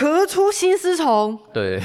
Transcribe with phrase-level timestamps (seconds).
[0.00, 1.38] 咳出心丝虫。
[1.52, 1.78] 对，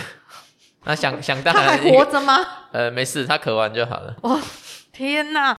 [0.86, 2.38] 那想想当然，他还活着吗？
[2.72, 4.16] 呃，没事，他咳完就好了。
[4.24, 4.42] 哦，
[4.94, 5.58] 天哪！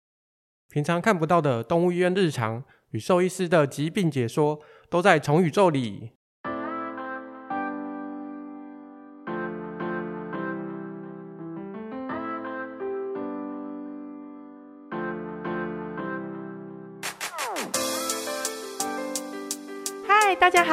[0.70, 4.58] 平常看不到的动物医院日常与兽医师的疾病解说，
[4.88, 6.12] 都在虫宇宙里。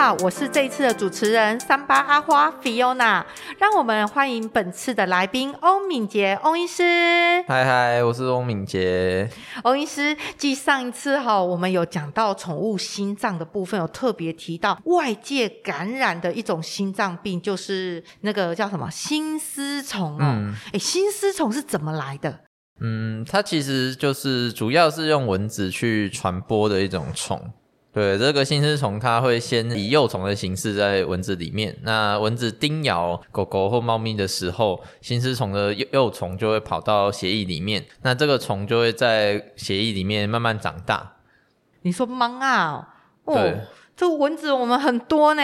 [0.04, 3.24] 好，我是这一次的主持人三八阿花 Fiona，
[3.58, 6.84] 让我们欢迎本次的来宾翁敏杰翁医师。
[7.48, 9.30] 嗨嗨，我是翁敏杰。
[9.64, 20.20] 翁医师，继上一次哈，我们有讲到宠物心脏的部分，有特别提到外界感染的一种心脏病，就是那个叫什么心丝虫哦。
[20.20, 22.42] 嗯，哎，心丝虫是怎么来的？
[22.82, 27.54] 嗯，它其实就是主要是用蚊子去传播的一种虫。
[27.94, 31.78] 对，这个心丝虫，它会先以幼虫的形式在蚊子里面。
[31.84, 37.86] 那蚊子叮咬狗狗或猫咪的时候，心丝虫的幼幼虫就会跑到血液里面。
[38.02, 41.18] 那这个虫就会在血液里面慢慢长大。
[41.84, 42.96] 你说猫啊？
[43.26, 43.62] 哦，对，
[43.96, 45.44] 这个蚊子我们很多呢。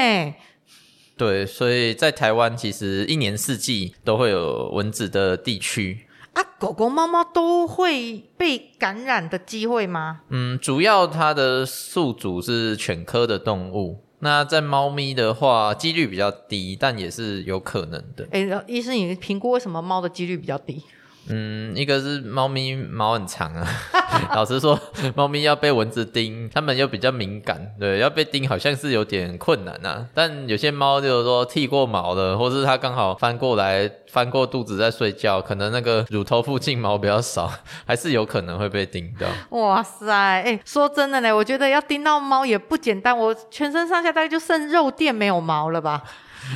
[1.16, 6.08] 对，所以在台湾其实一年四季都会有蚊子的地区。
[6.34, 10.22] 啊，狗狗、猫猫都会被感染的机会吗？
[10.30, 14.04] 嗯，主要它的宿主是犬科的动物。
[14.20, 18.28] 那在猫咪的话，几率比较低，但也是有可能的。
[18.32, 20.84] 哎，医生，你评估为什么猫的几率比较低？
[21.30, 23.68] 嗯，一个是猫咪毛很长啊，
[24.36, 24.80] 老实说，
[25.16, 30.06] 猫咪要被蚊子叮，它们又比较敏感，对，要被叮好像是有点困难啊。
[30.14, 37.52] 但有些猫就是说剃过毛的，或是它刚好翻过来翻过肚子在睡觉，可能那个乳头附近毛比较少，
[37.86, 39.28] 还是有可能会被叮到。
[39.58, 46.02] 哇塞，哎，说真的呢，我觉得要叮到猫也不简单，我全身上下大概就剩肉垫没有毛了吧。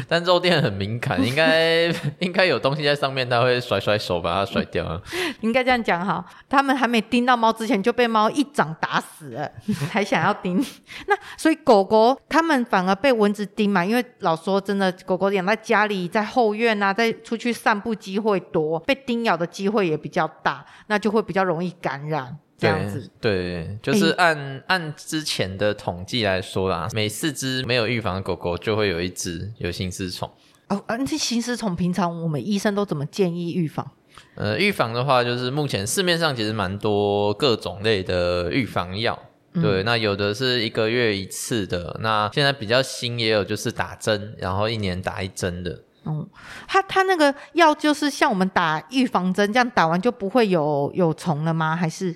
[0.08, 1.88] 但肉垫很敏感，应该
[2.20, 5.02] 应该有东西在上面，它会甩甩手把它甩掉啊。
[5.42, 9.50] 应该这样讲哈，他们还没叮到猫之前就被猫一掌打死了，
[9.92, 10.64] 还想要叮。
[11.08, 22.38] 那所以狗狗他们反而被蚊子叮嘛，因为老说真的，狗狗养在家里，在后院啊，在出去散步机会多，被叮咬的机会也比较大，那就会比较容易感染。
[22.64, 30.30] 这样子对，对，就是按、欸、按之前的统计来说啦，每四只没有预防的狗狗就会有一只有心丝虫。
[30.70, 33.92] 哦，而、啊、这心丝虫平常我们医生都怎么建议预防？
[34.36, 39.20] 呃，预防的话，就是目前市面上其实蛮多各种类的预防药。
[39.56, 45.80] 嗯、对，那有的是一个月一次的，那现在比较新也有就是打针，然后一年打一针的。
[46.06, 46.28] 嗯，
[46.68, 51.76] 它它那个药就是像我们打预防针这样打完就不会有有虫了吗？
[51.76, 52.16] 还是？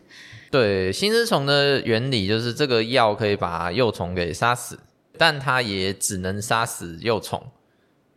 [0.51, 4.79] 对，心丝虫的原理就是这个药可以把幼虫给杀死，
[5.17, 7.41] 但它也只能杀死幼虫。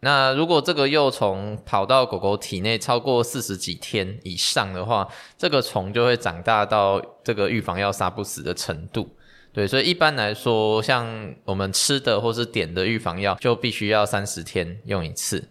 [0.03, 5.07] 那如果这个幼虫跑到狗狗体内超过四十几天以上的话，
[5.37, 9.09] 这个虫就会长大到这个预防药杀不死的程度。
[9.53, 15.49] 对，所以一般来说，像我们吃的或是点的预防药，就必须要三十天用一次。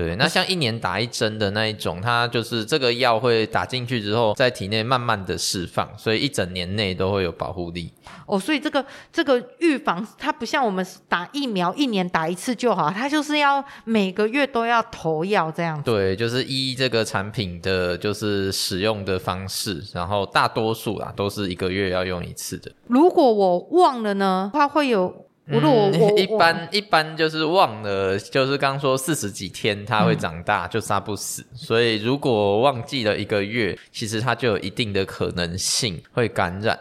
[0.00, 7.92] 对，那像一年打一针的那一种，它就是这个药会打进去之后，在体内慢慢的释放，所以一整年内都会有保护力。
[8.24, 15.82] 哦，所以这个这个预防，它不像我们打疫苗，一年打一次就好，它就是要每个月都要投药这样子。
[15.84, 22.72] 对，就是依这个产品的就是使用的方式，然后大多数啊都是一个月要用一次的。
[22.86, 25.26] 如果我忘了呢，它会有。
[25.52, 31.42] 我我嗯，一般一般就是忘了，就是刚说四十几天它会长大，就杀不死。
[31.50, 36.78] 嗯、所以如果忘记了一个月，其实它就有一定的可能性会感染。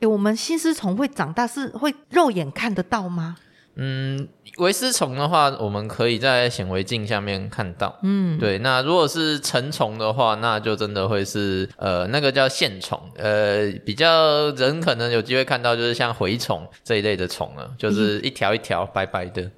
[0.00, 3.36] 诶，我们心丝虫会长大是会肉眼看得到吗？
[3.76, 7.98] 嗯，维丝虫的话，我们可以在显微镜下面看到。
[8.02, 8.58] 嗯，对。
[8.58, 13.00] 那如果是成虫的话，那就真的会是呃，那个叫线虫。
[13.16, 19.50] 呃，比较人可能有机会看到，就是像蛔虫这一类的虫了，就是一条一条白白的。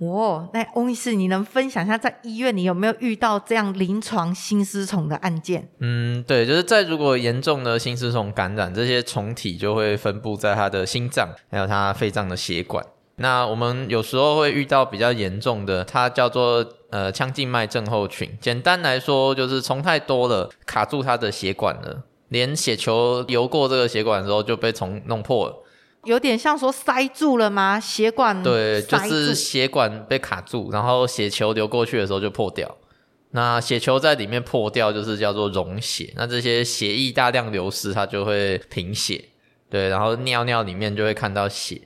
[0.00, 5.68] 哦，那翁医师，你能分享一下在医院你有没有遇到这样临床心丝虫的案件？
[5.78, 12.84] 嗯，对，就是在如果严重的心丝虫感染，这些虫体就会分布在它的心脏，还有它肺脏的血管。
[13.16, 18.36] 那我们有时候会遇到比较严重的，它叫做呃腔静脉症候群。
[18.40, 25.62] 简单来说，就是虫太多了，卡住它的血管了，连血球流过这个血管的时候就被虫弄破了。
[26.04, 27.80] 有点像说塞住了吗？
[27.80, 32.76] 血管对，就是血管被卡住，然后血球流过去的时候就破掉。
[33.30, 36.12] 那血球在里面破掉，就是叫做溶血。
[36.16, 39.24] 那这些血液大量流失，它就会贫血。
[39.70, 41.80] 对，然后尿尿里面就会看到血。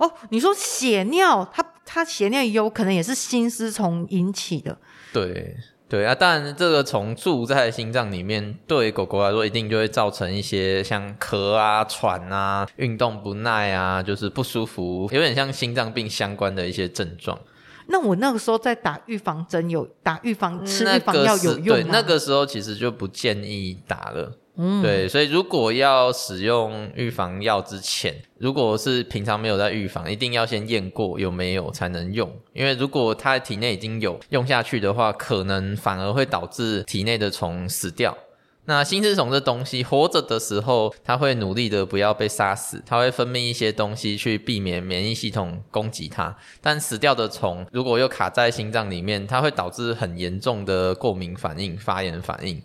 [0.00, 4.78] 哦，你说血尿，它他血尿有可能也是心丝虫引起的。
[5.12, 5.54] 对
[5.88, 17.38] 对啊，当然这个虫住在心脏里面，对狗狗来说一定就会造成一些像咳啊、喘啊、运动不耐啊，就是不舒服，有点像心脏病相关的一些症状。
[17.88, 21.76] 那我那个时候在打预防针，有打预防吃预防药有用？
[21.76, 24.38] 对，那个时候其实就不建议打了。
[24.82, 32.30] 对，所以如果要使用预防药之前，如果是平常没有在预防，一定要先验过有没有才能用。
[32.52, 38.16] 因为如果它体内已经有用下去的话，可能反而会导致体内的虫死掉。
[38.66, 46.36] 那心丝虫这东西活着的时候，它会努力的不要被杀死，它会分泌一些东西去避免免疫系统攻击它。
[46.60, 52.62] 但死掉的虫如果又卡在心脏里面，它会导致很严重的过敏反应、发炎反应。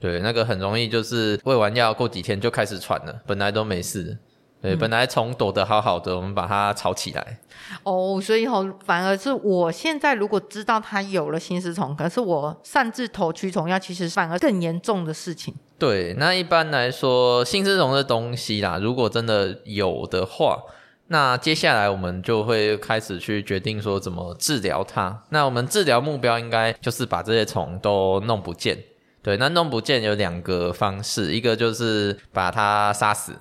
[0.00, 4.16] 对，那个很容易就是喂完药过几天就开始喘了，本来都没事。
[4.60, 7.38] 对，嗯、本来虫躲得好好的，我们把它吵起来。
[7.84, 15.54] 哦，所以吼，反而是我现在如果知道它有了心丝虫，可是我擅自投驱虫药，其实反而更严重的事情。
[15.78, 20.58] 对，那一般来说，心丝虫的东西啦，如果真的有的话，
[21.06, 25.22] 那接下来我们就会开始去决定说怎么治疗它。
[25.30, 28.76] 那我们治疗目标应该就是把这些虫都弄不见。
[29.22, 33.34] 对，那弄不见有两个方式，一个就是把它杀死。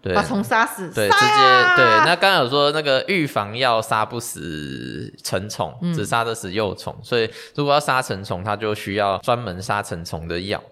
[0.00, 1.84] 对，把虫杀死，对，杀直接对。
[2.06, 10.62] 那刚刚有说那个预防药杀不死成虫，嗯、只杀得死幼虫，所以如果要杀成虫，它就需要专门杀成虫的药。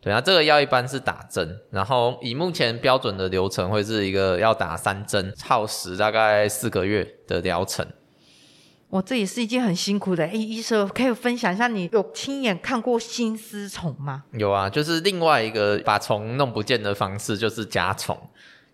[0.00, 7.84] 对，啊这个药一般是打针，然后以目前标准的流程会是一个要打三针，耗时大概四个月的疗程。
[8.90, 10.24] 哇，这也是一件很辛苦的。
[10.24, 14.24] 哎，医生可以分享一下，你有亲眼看过心丝虫吗？
[14.32, 18.18] 有啊，就是另外一个把虫弄不见的方式，就是夹虫。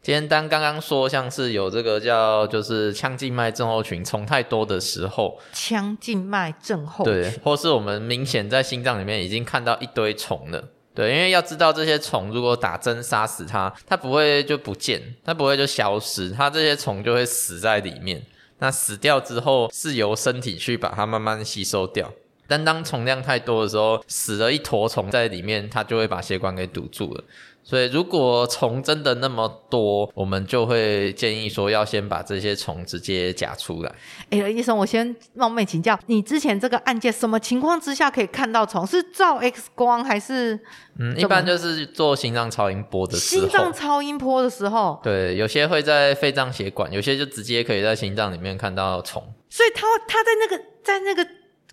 [0.02, 18.22] 今天当刚刚说像是有这个叫就是腔静脉症候群虫太多的时候，腔静脉症候群，对，或是我们明显在心脏里面已经看到一堆虫了，对，因为要知道这些虫如果打针杀死它，它不会就不见，它不会就消失，它这些虫就会死在里面。
[18.58, 22.12] 那死掉之后是由身体去把它慢慢吸收掉，
[22.46, 27.24] 但当虫量太多的时候，死了一坨虫在里面，它就会把血管给堵住了。
[27.68, 33.92] 所以，如果虫真的那么多，我们就会建议说要先把这些虫直接夹出来。
[34.30, 38.86] 哎，医生，我先冒昧请教，你之前这个案件什么情况之下可以看到虫？
[38.86, 40.56] 是照 X 光还是？
[41.00, 43.42] 嗯，一般就是做心脏超音波的时候。
[43.42, 45.00] 心脏超音波的时候。
[45.02, 49.20] 对，有些会在肺脏血管，有些就直接可以在心脏里面看到虫。
[49.50, 51.26] 所以它它在那个在那个。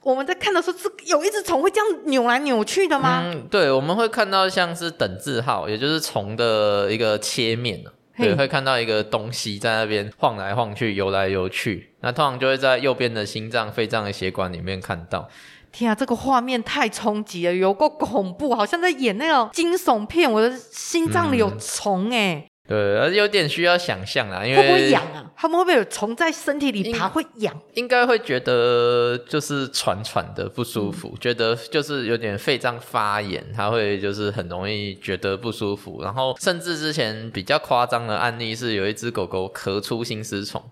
[0.03, 3.21] 我们在看的时候，是有一只虫会这样扭来扭去的吗？
[3.23, 7.81] 嗯，对，我们会看到像是等字号，也就是虫的一个切面，
[8.17, 11.93] 对，嘿会看到一个东西在那边晃来晃去、游来游去。
[12.01, 15.29] 那通常就会在右边的心脏、肺脏的血管里面看到。
[15.71, 20.31] 天啊，这个画面太冲击了，有够恐怖，好像在演那种惊悚片。
[20.31, 22.47] 我的心脏里有虫哎、欸。
[22.65, 25.29] 嗯对，而有点需要想象啦，因为会不会痒啊？
[25.35, 27.09] 他们会不会有虫在身体里爬？
[27.09, 27.53] 会痒？
[27.73, 36.01] 应该会觉得就是喘喘的不舒服，嗯、觉得就是有点肺脏发炎，他会就是很容易觉得不舒服。
[36.01, 40.63] 然后甚至之前比较夸张的案例是有一只狗狗咳出心丝虫，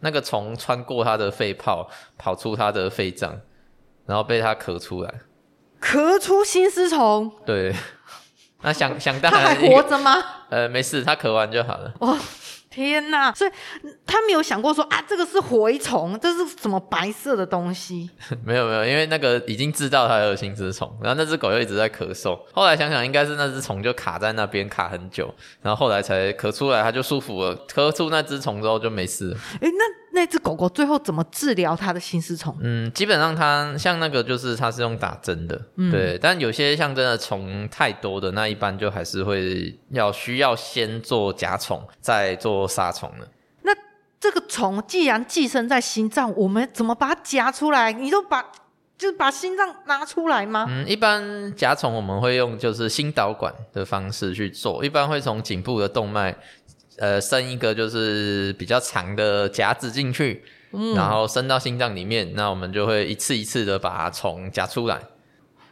[0.00, 1.88] 那个虫穿过它的肺泡
[2.18, 3.40] 跑出它的肺脏，
[4.04, 5.14] 然后被它咳出来，
[5.80, 7.32] 咳出心丝虫？
[7.46, 7.74] 对。
[8.62, 10.16] 那想 想当然，他还活着吗？
[10.50, 11.92] 呃，没事，他咳完就好了。
[12.00, 12.18] 哦，
[12.68, 13.32] 天哪！
[13.32, 13.50] 所以
[14.06, 18.10] 他没有想过说啊，这个是蛔虫，这是什么白色的东西？
[18.44, 22.38] 没有没有，因为那个已经知道它有心丝虫，然后那只狗又一直在咳嗽。
[22.52, 27.56] 后来想想，应该是那只虫就卡在那边卡很久，然后后来才咳出来，它就舒服了。
[27.68, 29.36] 咳出那只虫之后就没事了。
[29.60, 29.99] 诶，那。
[30.12, 32.56] 那只狗狗最后怎么治疗它的心丝虫？
[32.60, 36.18] 嗯，基本上它像那个就是它是用打针的，嗯、对。
[36.18, 43.28] 但有些像真的虫太多的，那一般就还是会要需要先做夹虫，再做杀虫的。
[43.62, 43.72] 那
[44.18, 47.92] 这个虫既然寄生在心脏，我们怎么把它夹出来？
[47.92, 48.44] 你都把
[48.98, 50.66] 就是把心脏拿出来吗？
[50.68, 56.36] 嗯，一般夹虫我们会用就是心导管的方式去做，一般会从颈部的动脉。
[57.00, 65.00] 呃，伸一个就是比较长的夹子进去，嗯，然后伸到心脏里面，那我们就会一次一次的把虫夹出来。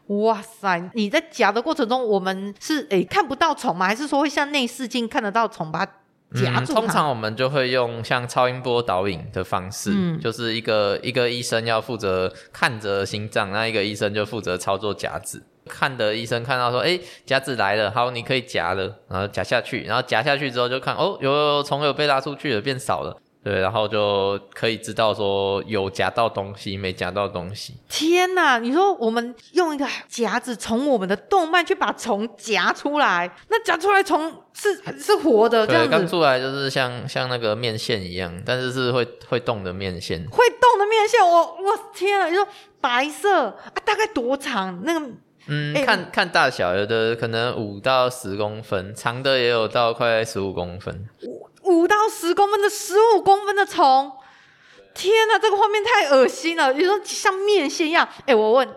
[0.07, 0.91] 哇塞！
[0.95, 3.87] 你在夹的过程中，我们是诶看不到虫吗？
[3.87, 5.93] 还是说会像内视镜看得到虫，把它
[6.35, 15.43] 夹住通常我们就会用像超音波导引的方式，嗯，就是一个一个医生要负责看着心脏，那一个医生就负责操作夹子。
[15.69, 27.75] 看的医生看到说，哎，夹子来了，好，你可以夹了，然后夹下去，然后夹下去之后就看，哦，有虫有被拉出去了，变少了，对，然后就可以知道说有夹到东西没夹到东西。
[27.89, 28.59] 天哪！
[28.59, 35.89] 你说我们用一个夹子从我们的动脉去把虫夹出来，那夹出来虫是是活的，这样子。
[35.89, 40.19] 对，刚出来就是像像那个面线一样，但是是会会动的面线。
[40.31, 42.29] 会动的面线，我我天啊！
[42.29, 42.47] 你说
[42.81, 44.83] 白色啊，大概多长？
[44.85, 45.07] 那个
[45.49, 51.09] 嗯，欸、看看大小，有的可能五到十公分，长的也有到快十五公分。
[51.65, 54.13] 五到十公分的十五公分的虫，
[54.95, 56.73] 天哪，这个画面太恶心了！
[56.73, 58.69] 你说像面线一样，哎、欸，我问，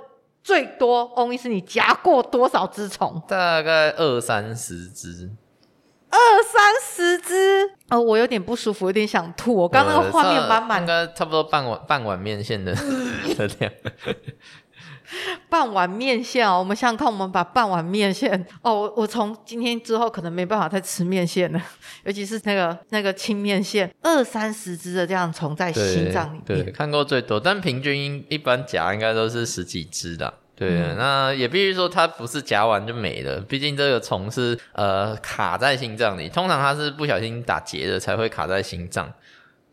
[0.43, 3.21] 最多翁医师，你夹过多少只虫？
[3.27, 5.29] 大概二三十只。
[6.09, 7.69] 二三十只？
[7.89, 9.55] 哦，我有点不舒服，有点想吐。
[9.55, 12.75] 我刚刚那个画面满满，应该差不多半碗半碗面线的
[13.37, 13.71] 这样。
[15.49, 21.61] 半碗面线哦，我们想想看，我们把半碗面线哦，我我从今天之后可能没办法再吃面线了，
[22.05, 26.71] 尤其是那个那个青面线，二三十只的这样虫在心脏里面。
[26.71, 30.33] 看过最多，但平均一般夹应该都是十几只的。
[30.53, 39.11] 对，嗯、那也必须说它不是夹完就没了，毕竟这个虫是呃卡在心脏里，通常它是不小心打结的才会卡在心脏。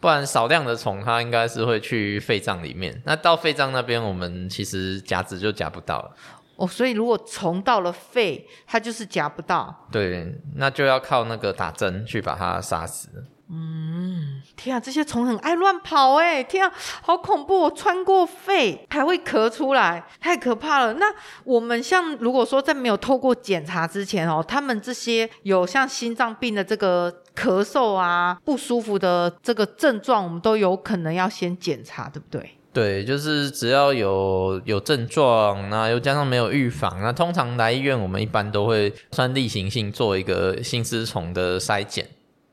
[0.00, 3.00] 不然少量的虫，它应该是会去肺脏里面。
[3.04, 6.14] 那到肺脏那边，我们其实夹子就夹不到了。
[6.56, 9.86] 哦，所以如果虫到了肺，它就是夹不到。
[9.92, 13.08] 对，那就要靠那个打针去把它杀死。
[13.50, 16.44] 嗯，天啊，这些虫很爱乱跑哎！
[16.44, 17.72] 天啊，好恐怖哦！
[17.74, 20.92] 穿过肺还会咳出来，太可怕了。
[20.94, 21.06] 那
[21.44, 32.50] 我们像如果说在没有透过检查之前哦，他们这些有像心脏病的这个咳嗽啊、不舒服的这个症状，我们都有可能要先检查，对不对？
[32.72, 42.06] 对，就是只要有有症状，那又加上没有预防，那通常来医院，我们一般都会算例行性做一个心丝虫的筛检。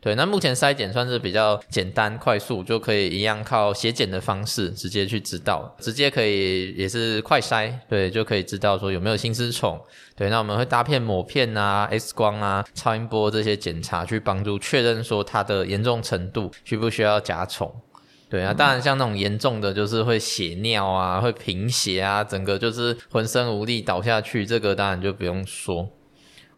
[0.06, 9.82] 对，那目前筛检算是比较简单快速，就可以一样靠血检的方式直接去知道，直接可以也是快筛，对，就可以知道说有没有心丝虫。
[10.16, 17.74] 对，那我们会搭配抹片啊、X 光啊、超音波这些检查，去帮助确认说它的严重程度，需不需要夹虫。
[18.30, 25.90] 对啊，当然像那种严重的，就是会血尿啊、会贫血啊，整个就是浑身无力倒下去，这个当然就不用说。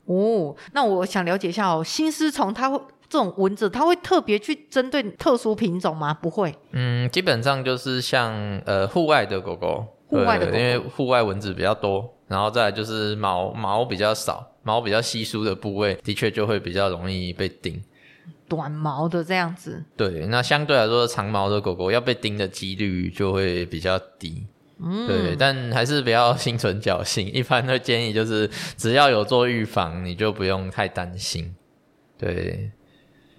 [0.03, 2.77] 哦，那我想了解一下哦，心丝虫它会。
[3.09, 6.13] 这种蚊子，它会特别去针对特殊品种吗？
[6.13, 6.53] 不会。
[6.71, 8.33] 嗯，基本上就是像
[8.65, 17.81] 呃户外的狗狗，户外的狗狗，因为户外蚊子比较多，然后再来就是毛毛比较少，毛比较稀疏的部位，的确就会比较容易被叮。
[18.49, 19.83] 短毛的这样子。
[19.95, 24.45] 对，那相对来说，长毛的狗狗要被叮的几率就会比较低。
[24.79, 31.55] 嗯，对，但还是不要心存侥幸， 一般会建议就是只要有做预防，你就不用太担心。
[32.17, 32.69] 对。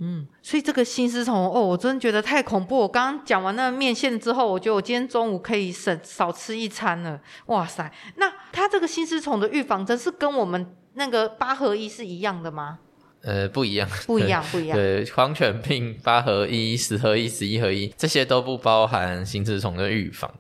[0.01, 2.79] 嗯，所以这个心丝虫哦，我真的觉得太恐怖。
[2.79, 7.21] 我刚刚讲完那个面线之后，我觉得我今天中午可以省少吃一餐了。
[7.47, 12.79] 哇塞，那它这个心丝虫的预防针是跟我们那个八合一是一样的吗？
[13.23, 14.79] 呃，不一样，不一样， 不一样。
[14.79, 20.33] 对，狂犬病八合一、十合一、十一合一这些都不包含心丝虫的预防。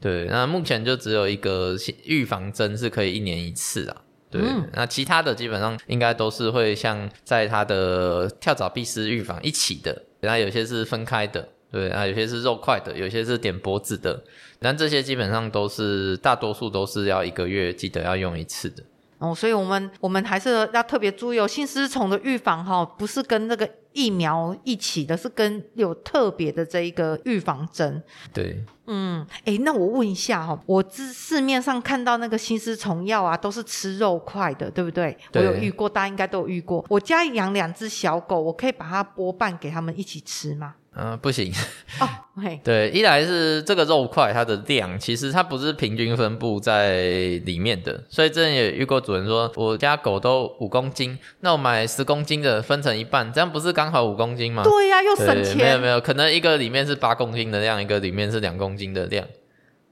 [0.00, 3.96] 对，那目前就只有一个预防针是可以一年一次啊。
[4.30, 14.22] 对，嗯、那其他的基本上应该都是会像在它的跳蚤、必丝预防一起的，然后有些是分开的，对啊，有些是肉块的，有些是点脖子的，
[14.60, 18.82] 但这些基本上都是大多数都是要一个月记得要用一次的。
[19.18, 28.00] 哦，所以我们我们还是要特别注意哦，心丝虫的预防哈，不是跟那个疫苗一起的，是跟有特别的这一个预防针。
[28.32, 35.16] 对，嗯，诶，那我问一下哈，我市市面上看到那个心丝虫药啊，都是吃肉块的，对不对？
[35.32, 35.44] 对。
[35.44, 36.84] 我有遇过，大家应该都有遇过。
[36.88, 40.76] 我家养两只小狗，我可以把它剥半给他们一起吃吗？
[40.98, 41.52] 嗯、呃，不行。
[42.00, 42.08] 哦，
[42.42, 47.00] 嘿， 对，一来是这个肉块它的量，其实它不是平均分布在
[47.44, 54.62] 里面的，所以之前也遇过主人说，我家狗都五公斤，那我买十公斤的分成一半，这样不是刚好五公斤吗？
[54.64, 55.56] 对呀、啊，又省钱。
[55.56, 59.26] 没有没有，可能一个里面是八公斤的量，一个里面是两公斤的量。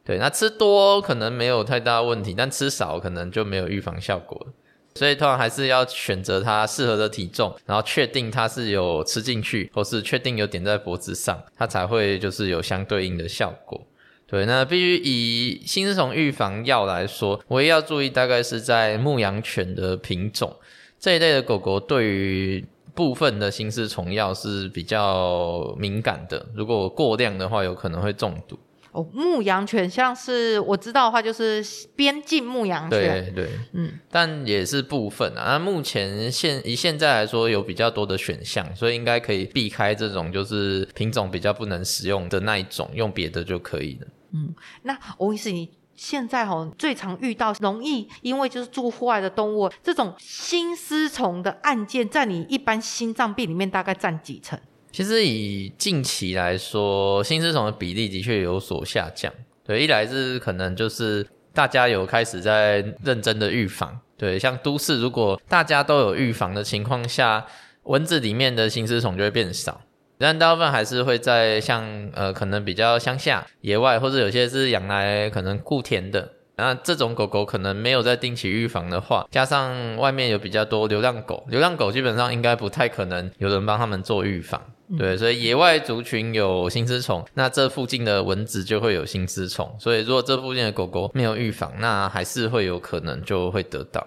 [0.04, 4.52] 对，那吃多可能没有太大问题，但吃少可能就没有预防效果了。
[4.96, 13.80] 所以通常还是要选择它适合的体重，然后确定它是有吃进去，或是确定有点在脖子上，它才会就是有相对应的效果。
[14.26, 20.56] 对，那必须以心丝虫预防药来说，唯一要注意大概是在牧羊犬的品种
[20.98, 28.58] 这一类的狗狗，对于部分的心丝虫药是比较敏感的，如果过量的话，有可能会中毒。
[28.96, 31.62] 哦，牧羊犬像是我知道的话，就是
[31.94, 33.30] 边境牧羊犬。
[33.34, 35.52] 对对，嗯，但也是部分啊。
[35.52, 44.06] 那目前现以现在来说，有比较多的选项，所以应该可以避开这种就是品种比较不能使用的那一种，用别的就可以了。
[44.32, 54.58] 嗯，那欧医师，你现在哈最常遇到容易因为就是住户外的动物这种心丝虫的案件，在你一般心脏病里面大概占几成？
[54.96, 59.30] 其实以近期来说，心丝虫的比例的确有所下降。
[59.62, 64.00] 对，一来是可能就是大家有开始在认真的预防。
[64.16, 67.44] 对，像都市如果大家都有预防的情况下，
[67.82, 69.82] 蚊子里面的心丝虫就会变少。
[70.16, 71.84] 但大部分还是会在像
[72.14, 76.32] 呃可能比较乡下野外，或者有些是养来可能固田的。
[76.56, 84.58] 那这种狗狗可能没有在定期预防的话，加上外面有比较多流浪狗，流浪狗基本上应该不太可能有人帮他们做预防。
[84.96, 89.74] 对，所以野外族群有心丝虫，那这附近的蚊子就会有心丝虫。
[89.80, 94.06] 所以如果这附近的狗狗没有预防，那还是会有可能就会得到。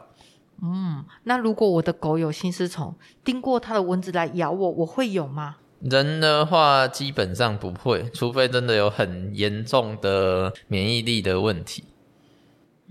[0.62, 5.58] 嗯，那如果我的狗有心丝虫，叮过它的蚊子来咬我，我会有吗？
[5.82, 11.86] 人的话基本上不会，除非真的有很严重的免疫力的问题。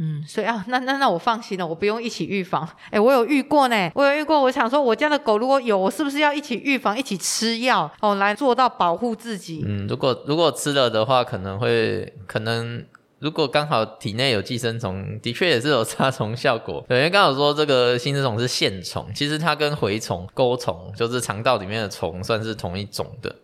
[0.00, 2.68] 嗯，所以啊，那那那我放心了，我不用一起预防。
[2.90, 4.40] 哎，我有遇过呢，我有遇过。
[4.40, 9.64] 我想说，我家的狗如果有，我是不是要一起预防，一起吃药哦，来做到保护自己？
[9.66, 12.84] 嗯，如果如果吃了的话，可能会可能，
[13.18, 16.84] 如果刚好体内有寄生虫，的确也是有杀虫效果。
[16.88, 23.34] 对，因为刚好说这个新丝虫是线虫，其实它跟蛔虫、钩虫，就是肠道里面的虫，算是同一种的。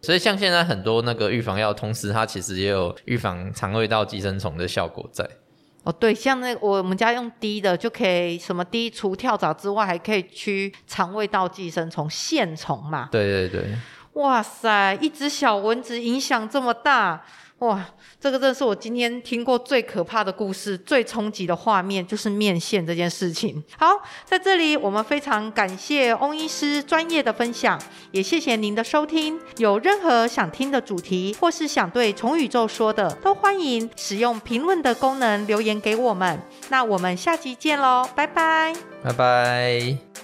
[0.00, 5.28] 所以像现在很多那个预防药，同时它其实也有预防肠胃道寄生虫的效果在。
[5.84, 13.08] 哦，对，像那、我们家用滴的就可以，什么滴除跳蚤之外，还可以驱肠胃道寄生虫、线虫嘛。
[13.10, 13.74] 对对对。
[14.14, 17.24] 哇塞，一只小蚊子影响这么大。
[17.60, 17.80] 哇，
[18.20, 23.62] 这个真是我今天听过最可怕的故事，最冲击的画面就是面线这件事情。
[23.78, 29.40] 好，在这里我们非常感谢翁医师专业的分享，也谢谢您的收听。
[29.58, 36.40] 有任何想听的主题，或是想对虫宇宙说的，都欢迎使用评论的功能留言给我们。
[36.68, 40.21] 那我们下集见喽，拜拜，拜拜。